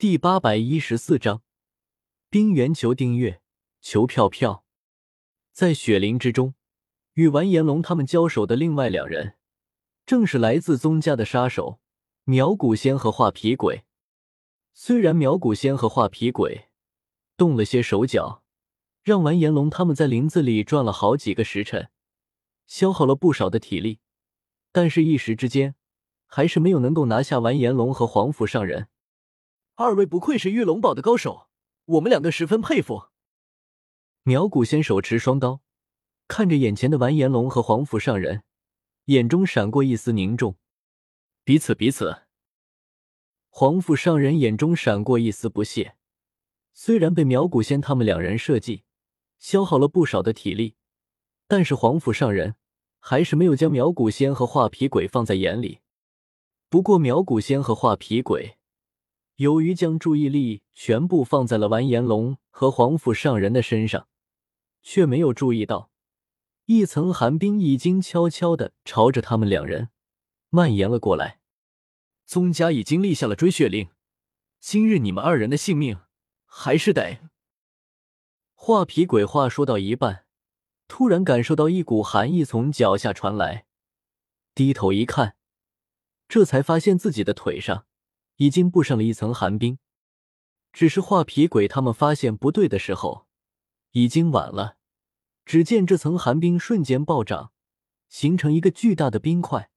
[0.00, 1.42] 第八百一十四章，
[2.30, 3.40] 冰原求订阅，
[3.80, 4.64] 求票票。
[5.50, 6.54] 在雪林之中，
[7.14, 9.34] 与完颜龙他们交手的另外两人，
[10.06, 11.80] 正是来自宗家的杀手
[12.22, 13.82] 苗古仙和画皮鬼。
[14.72, 16.68] 虽然苗古仙和画皮鬼
[17.36, 18.44] 动了些手脚，
[19.02, 21.90] 让完颜龙他们在林子里转了好几个时辰，
[22.68, 23.98] 消耗了不少的体力，
[24.70, 25.74] 但是，一时之间，
[26.28, 28.86] 还是没有能够拿下完颜龙和黄甫上人。
[29.80, 31.46] 二位不愧是玉龙堡的高手，
[31.84, 33.10] 我们两个十分佩服。
[34.24, 35.60] 苗古仙手持双刀，
[36.26, 38.42] 看着眼前的完颜龙和黄甫上人，
[39.04, 40.56] 眼中闪过一丝凝重。
[41.44, 42.22] 彼此彼此。
[43.50, 45.94] 黄甫上人眼中闪过一丝不屑。
[46.72, 48.82] 虽然被苗古仙他们两人设计，
[49.38, 50.74] 消耗了不少的体力，
[51.46, 52.56] 但是黄甫上人
[52.98, 55.78] 还是没有将苗古仙和画皮鬼放在眼里。
[56.68, 58.57] 不过苗古仙和画皮鬼。
[59.38, 64.08] 由于将注意力全部放在了完颜龙和黄甫上人的身上，
[64.82, 65.92] 却没有注意到
[66.64, 69.90] 一层寒冰已经悄悄的朝着他们两人
[70.50, 71.38] 蔓延了过来。
[72.26, 73.90] 宗家已经立下了追血令，
[74.58, 76.00] 今日你们二人的性命
[76.44, 77.20] 还是得……
[78.54, 80.24] 画皮鬼话说到一半，
[80.88, 83.66] 突然感受到一股寒意从脚下传来，
[84.52, 85.36] 低头一看，
[86.26, 87.86] 这才发现自己的腿上。
[88.38, 89.78] 已经布上了一层寒冰，
[90.72, 93.26] 只是画皮鬼他们发现不对的时候，
[93.90, 94.76] 已经晚了。
[95.44, 97.52] 只见这层寒冰瞬间暴涨，
[98.08, 99.70] 形成一个巨大的冰块，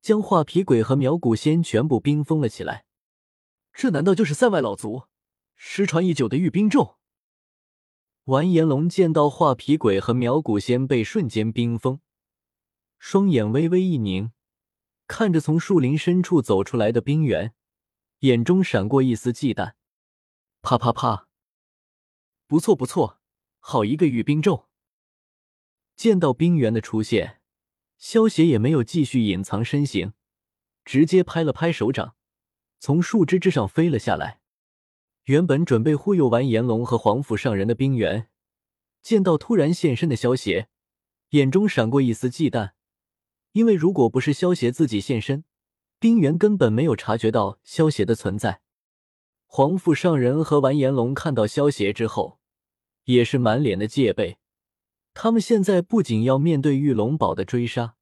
[0.00, 2.86] 将画皮鬼和苗古仙全部冰封了起来。
[3.74, 5.04] 这难道就是塞外老族
[5.54, 6.96] 失传已久的御冰咒？
[8.24, 12.00] 完颜龙见到画皮鬼和苗古仙被瞬间冰封，
[12.98, 14.32] 双眼微微一凝，
[15.06, 17.52] 看着从树林深处走出来的冰原。
[18.20, 19.72] 眼中闪过一丝忌惮，
[20.60, 21.26] 啪啪啪！
[22.46, 23.18] 不错不错，
[23.60, 24.68] 好一个雨冰咒！
[25.96, 27.40] 见到冰原的出现，
[27.96, 30.12] 萧邪也没有继续隐藏身形，
[30.84, 32.14] 直接拍了拍手掌，
[32.78, 34.42] 从树枝之上飞了下来。
[35.24, 38.28] 原本准备忽悠完炎龙和黄甫上人的冰原，
[39.00, 40.68] 见到突然现身的萧邪，
[41.30, 42.72] 眼中闪过一丝忌惮，
[43.52, 45.44] 因为如果不是萧邪自己现身。
[46.00, 48.62] 冰原根本没有察觉到萧邪的存在。
[49.44, 52.40] 黄甫上人和完颜龙看到萧邪之后，
[53.04, 54.38] 也是满脸的戒备。
[55.12, 57.96] 他们现在不仅要面对玉龙堡的追杀，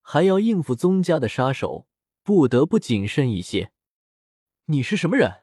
[0.00, 1.86] 还要应付宗家的杀手，
[2.22, 3.72] 不得不谨慎一些。
[4.66, 5.42] 你是什么人？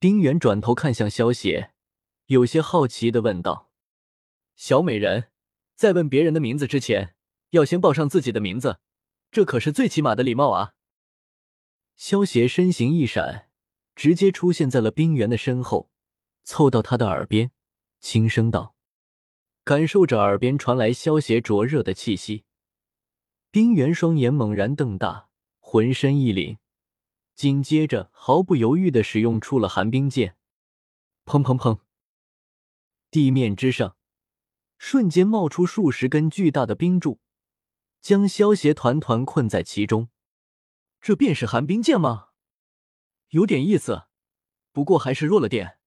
[0.00, 1.72] 丁原转头看向萧邪，
[2.26, 3.70] 有些好奇的问道
[4.56, 5.30] ：“小美人，
[5.76, 7.14] 在问别人的名字之前，
[7.50, 8.80] 要先报上自己的名字。”
[9.30, 10.74] 这可是最起码的礼貌啊！
[11.96, 13.50] 萧邪身形一闪，
[13.94, 15.90] 直接出现在了冰原的身后，
[16.44, 17.50] 凑到他的耳边，
[18.00, 18.74] 轻声道
[19.64, 22.44] ：“感受着耳边传来萧邪灼热的气息，
[23.50, 25.28] 冰原双眼猛然瞪大，
[25.58, 26.58] 浑身一凛，
[27.34, 30.36] 紧接着毫不犹豫的使用出了寒冰剑。
[31.26, 31.80] 砰砰砰！
[33.10, 33.96] 地面之上
[34.78, 37.20] 瞬间冒出数十根巨大的冰柱。
[38.00, 40.08] 将萧邪团团困在其中，
[41.00, 42.28] 这便是寒冰剑吗？
[43.30, 44.04] 有点意思，
[44.72, 45.78] 不过还是弱了点。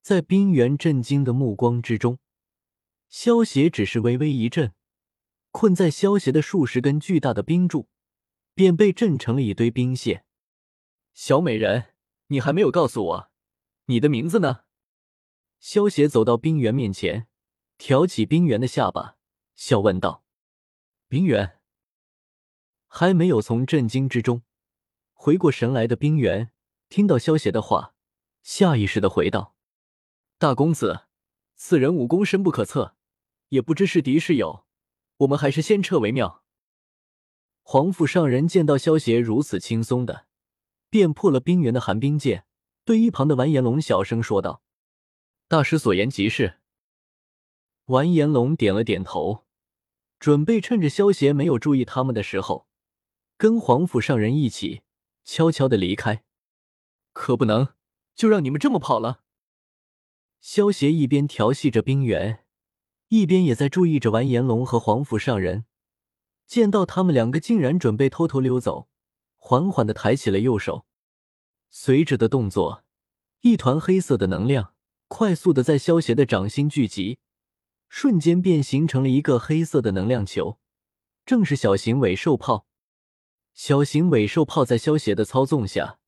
[0.00, 2.18] 在冰原震惊的目光之中，
[3.08, 4.74] 萧邪只是微微一震，
[5.50, 7.88] 困在萧邪的数十根巨大的冰柱
[8.54, 10.24] 便被震成了一堆冰屑。
[11.14, 11.94] 小美人，
[12.26, 13.30] 你还没有告诉我
[13.86, 14.64] 你的名字呢？
[15.58, 17.28] 萧邪走到冰原面前，
[17.78, 19.16] 挑起冰原的下巴，
[19.54, 20.25] 笑问道。
[21.16, 21.58] 冰原
[22.88, 24.42] 还没有从震惊之中
[25.14, 26.52] 回过神来的冰原，
[26.90, 27.94] 听到萧邪的话，
[28.42, 29.56] 下意识的回道
[30.36, 31.06] ：“大公子，
[31.54, 32.96] 此人武功深不可测，
[33.48, 34.66] 也不知是敌是友，
[35.16, 36.44] 我们还是先撤为妙。”
[37.64, 40.26] 黄甫上人见到萧邪如此轻松的
[40.90, 42.44] 便破了冰原的寒冰剑，
[42.84, 44.62] 对一旁的完颜龙小声说道
[45.48, 46.58] ：“大师所言极是。”
[47.86, 49.45] 完颜龙点了点头。
[50.18, 52.66] 准备趁着萧邪没有注意他们的时候，
[53.36, 54.82] 跟皇甫上人一起
[55.24, 56.24] 悄悄的离开。
[57.12, 57.68] 可不能
[58.14, 59.22] 就让你们这么跑了。
[60.40, 62.44] 萧邪一边调戏着冰原，
[63.08, 65.64] 一边也在注意着完颜龙和皇甫上人。
[66.46, 68.88] 见到他们两个竟然准备偷偷溜走，
[69.36, 70.86] 缓缓的抬起了右手，
[71.70, 72.84] 随着的动作，
[73.40, 74.74] 一团黑色的能量
[75.08, 77.18] 快速的在萧邪的掌心聚集。
[77.98, 80.58] 瞬间便形成了一个黑色的能量球，
[81.24, 82.66] 正是小型尾兽炮。
[83.54, 85.98] 小型尾兽炮在萧邪的操纵下，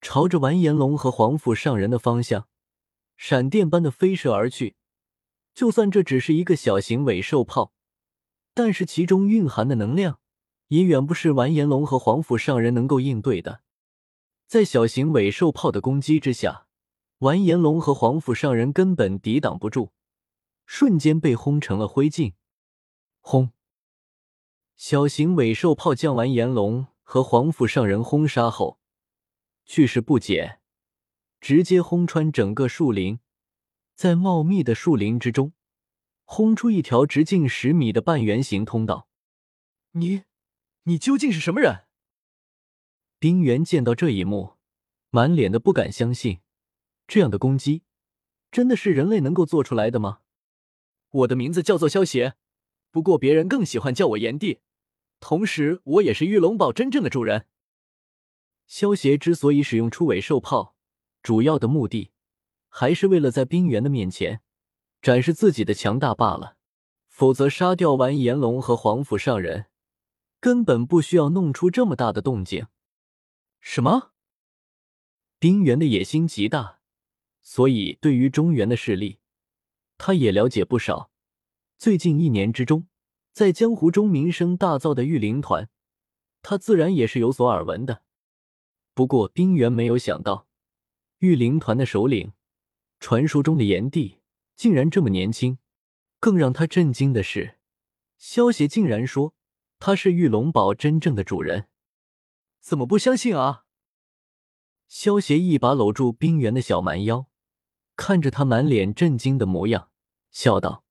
[0.00, 2.48] 朝着完颜龙和黄甫上人的方向，
[3.18, 4.76] 闪电般的飞射而去。
[5.54, 7.74] 就算这只是一个小型尾兽炮，
[8.54, 10.20] 但是其中蕴含的能量
[10.68, 13.60] 也远不是完颜龙和黄甫上人能够应对的。
[14.46, 16.64] 在小型尾兽炮的攻击之下，
[17.18, 19.92] 完颜龙和黄甫上人根本抵挡不住，
[20.70, 22.34] 瞬间被轰成了灰烬。
[23.20, 23.52] 轰！
[24.76, 28.78] 小型尾兽炮将完颜龙和黄甫上人轰杀后，
[29.64, 30.60] 去势不减，
[31.40, 33.18] 直接轰穿整个树林。
[33.94, 35.54] 在茂密的树林之中，
[36.24, 39.08] 轰出一条直径十米的半圆形通道。
[39.92, 40.24] 你，
[40.82, 41.86] 你究竟是什么人？
[43.18, 44.58] 冰原见到这一幕，
[45.08, 46.40] 满脸的不敢相信，
[47.06, 47.84] 这样的攻击，
[48.50, 50.20] 真的是人类能够做出来的吗？
[51.10, 52.34] 我的名字叫做萧邪，
[52.90, 54.60] 不过别人更喜欢叫我炎帝，
[55.20, 57.46] 同时我也是玉龙堡真正的主人。
[58.66, 60.76] 萧邪之所以使用出尾兽炮，
[61.22, 62.10] 主要的目的。
[62.70, 64.42] 还是为了在冰原的面前
[65.00, 66.58] 展示自己的强大罢了，
[67.08, 69.66] 否则杀掉完炎龙和黄甫上人，
[70.38, 72.66] 根本不需要弄出这么大的动静。
[73.58, 74.12] 什么？
[75.38, 76.80] 冰原的野心极大，
[77.40, 79.18] 所以对于中原的势力，
[79.98, 81.10] 他也了解不少。
[81.76, 82.86] 最近一年之中，
[83.32, 85.68] 在江湖中名声大噪的御灵团，
[86.40, 88.02] 他自然也是有所耳闻的。
[88.94, 90.48] 不过，冰原没有想到，
[91.18, 92.32] 御灵团的首领。
[93.00, 94.18] 传说中的炎帝
[94.56, 95.58] 竟然这么年轻，
[96.18, 97.58] 更让他震惊的是，
[98.16, 99.34] 萧协竟然说
[99.78, 101.68] 他是玉龙堡真正的主人，
[102.60, 103.66] 怎么不相信啊？
[104.88, 107.27] 萧协一把搂住冰原的小蛮腰，
[107.98, 109.90] 看着他满脸震惊的模样，
[110.30, 110.84] 笑道：“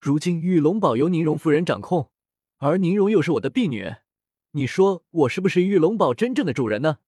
[0.00, 2.10] 如今玉龙堡由宁荣夫人掌控，
[2.56, 3.94] 而宁荣又是我的婢女，
[4.50, 6.98] 你说我是不是玉龙堡真正的主人呢？”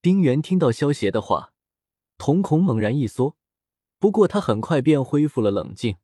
[0.00, 1.52] 丁原听到萧协的话。
[2.16, 3.36] 瞳孔猛然一缩，
[3.98, 5.96] 不过他很快便恢复了冷静，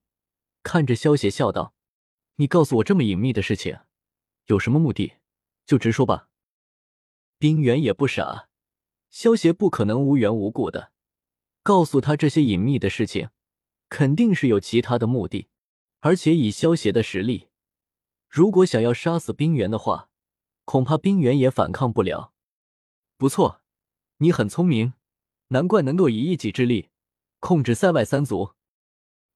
[0.63, 1.75] 看着萧邪笑道
[2.37, 3.79] ：“你告诉我这么隐秘的事情，
[4.47, 5.13] 有什么目的？
[5.65, 6.29] 就直说吧。”
[7.39, 8.49] 丁原也不傻，
[9.11, 10.91] 萧邪不可能无缘无故的
[11.67, 13.31] 告诉他这些隐秘的事情，
[13.89, 15.49] 肯定是有其他的目的。
[15.99, 17.49] 而且以萧邪的实力，
[18.29, 20.09] 如果想要杀死冰原的话，
[20.65, 22.33] 恐怕冰原也反抗不了。
[23.17, 23.63] 不错，
[24.19, 24.93] 你很聪明。
[25.49, 26.91] 难怪能够以一己之力
[27.41, 28.53] 控制塞外三族。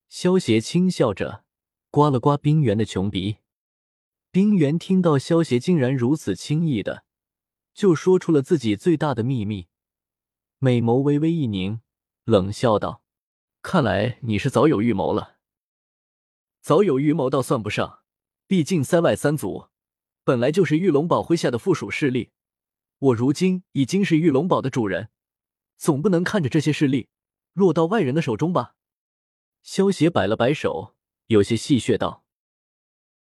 [0.08, 1.44] 萧邪轻笑着，
[1.90, 3.38] 刮了刮冰原的穷鼻。
[4.30, 7.04] 冰原听到萧邪竟然如此轻易的
[7.74, 9.66] 就说出了自己最大的秘密，
[10.58, 11.80] 美眸微微一凝，
[12.30, 13.02] 冷笑道
[13.60, 15.38] ：“看来你是早有预谋了。
[16.60, 18.04] 早有预谋倒算不上，
[18.46, 19.66] 毕竟塞外三族
[20.22, 22.30] 本来就是玉龙堡麾下的附属势力，
[23.00, 25.08] 我如今已经是玉龙堡的主人。”
[25.76, 27.08] 总不能看着这些势力
[27.52, 28.76] 落到外人的手中吧？
[29.62, 30.94] 萧邪摆了摆手，
[31.26, 32.19] 有些戏谑道。